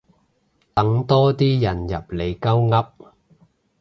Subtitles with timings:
[0.73, 2.87] 等多啲人入嚟鳩噏